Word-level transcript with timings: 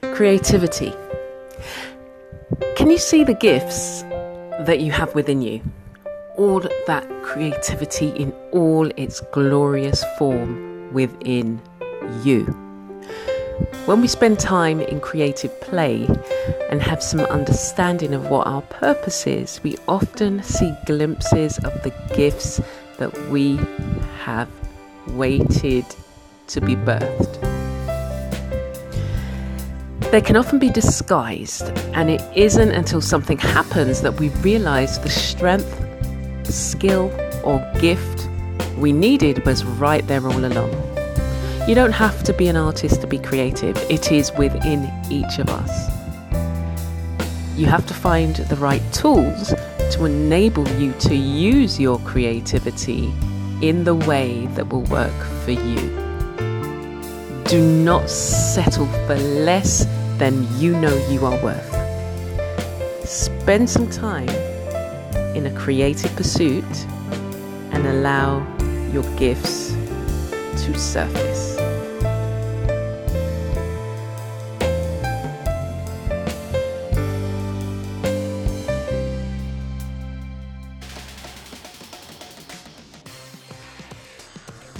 Creativity. 0.00 0.92
Can 2.76 2.90
you 2.90 2.98
see 2.98 3.24
the 3.24 3.34
gifts 3.34 4.02
that 4.60 4.78
you 4.80 4.92
have 4.92 5.14
within 5.14 5.42
you? 5.42 5.60
All 6.36 6.60
that 6.86 7.06
creativity 7.22 8.08
in 8.10 8.32
all 8.52 8.90
its 8.96 9.20
glorious 9.32 10.04
form 10.16 10.92
within 10.92 11.60
you. 12.22 12.44
When 13.86 14.00
we 14.00 14.06
spend 14.06 14.38
time 14.38 14.80
in 14.80 15.00
creative 15.00 15.60
play 15.60 16.06
and 16.70 16.80
have 16.80 17.02
some 17.02 17.20
understanding 17.20 18.14
of 18.14 18.30
what 18.30 18.46
our 18.46 18.62
purpose 18.62 19.26
is, 19.26 19.60
we 19.64 19.76
often 19.88 20.42
see 20.44 20.72
glimpses 20.86 21.58
of 21.58 21.82
the 21.82 21.92
gifts 22.14 22.60
that 22.98 23.16
we 23.30 23.56
have 24.22 24.48
waited 25.08 25.84
to 26.48 26.60
be 26.60 26.76
birthed. 26.76 27.47
They 30.10 30.22
can 30.22 30.36
often 30.36 30.58
be 30.58 30.70
disguised, 30.70 31.68
and 31.92 32.08
it 32.08 32.22
isn't 32.34 32.70
until 32.70 33.02
something 33.02 33.36
happens 33.36 34.00
that 34.00 34.18
we 34.18 34.30
realize 34.40 34.98
the 34.98 35.10
strength, 35.10 35.84
skill, 36.44 37.12
or 37.44 37.60
gift 37.78 38.26
we 38.78 38.90
needed 38.90 39.44
was 39.44 39.66
right 39.66 40.06
there 40.06 40.26
all 40.26 40.44
along. 40.44 40.70
You 41.68 41.74
don't 41.74 41.92
have 41.92 42.24
to 42.24 42.32
be 42.32 42.48
an 42.48 42.56
artist 42.56 43.02
to 43.02 43.06
be 43.06 43.18
creative, 43.18 43.76
it 43.90 44.10
is 44.10 44.32
within 44.32 44.90
each 45.10 45.38
of 45.38 45.50
us. 45.50 45.90
You 47.54 47.66
have 47.66 47.86
to 47.86 47.92
find 47.92 48.34
the 48.36 48.56
right 48.56 48.82
tools 48.94 49.52
to 49.90 50.04
enable 50.06 50.66
you 50.80 50.92
to 51.00 51.14
use 51.14 51.78
your 51.78 51.98
creativity 51.98 53.12
in 53.60 53.84
the 53.84 53.94
way 53.94 54.46
that 54.54 54.70
will 54.70 54.84
work 54.84 55.22
for 55.44 55.50
you. 55.50 56.07
Do 57.48 57.62
not 57.62 58.10
settle 58.10 58.84
for 59.06 59.14
less 59.14 59.86
than 60.18 60.46
you 60.58 60.78
know 60.78 60.94
you 61.08 61.24
are 61.24 61.42
worth. 61.42 63.08
Spend 63.08 63.70
some 63.70 63.88
time 63.88 64.28
in 65.34 65.46
a 65.46 65.50
creative 65.56 66.14
pursuit 66.14 66.62
and 67.72 67.86
allow 67.86 68.46
your 68.92 69.02
gifts 69.16 69.70
to 70.62 70.78
surface. 70.78 71.56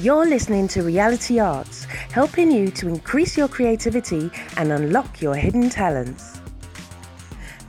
You're 0.00 0.26
listening 0.26 0.68
to 0.68 0.82
Reality 0.82 1.38
Arts, 1.38 1.77
helping 2.10 2.50
you 2.50 2.70
to 2.72 2.88
increase 2.88 3.36
your 3.36 3.48
creativity 3.48 4.30
and 4.56 4.72
unlock 4.72 5.20
your 5.20 5.34
hidden 5.34 5.70
talents. 5.70 6.40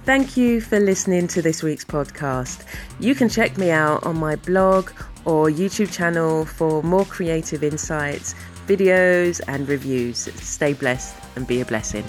Thank 0.05 0.37
you 0.37 0.59
for 0.59 0.79
listening 0.79 1.27
to 1.27 1.41
this 1.41 1.61
week's 1.61 1.85
podcast. 1.85 2.63
You 2.99 3.13
can 3.13 3.29
check 3.29 3.57
me 3.57 3.69
out 3.69 4.03
on 4.05 4.17
my 4.17 4.37
blog 4.37 4.89
or 5.25 5.49
YouTube 5.49 5.91
channel 5.91 6.45
for 6.45 6.81
more 6.81 7.05
creative 7.05 7.63
insights, 7.63 8.33
videos, 8.65 9.41
and 9.47 9.67
reviews. 9.67 10.17
Stay 10.17 10.73
blessed 10.73 11.15
and 11.35 11.45
be 11.45 11.61
a 11.61 11.65
blessing. 11.65 12.05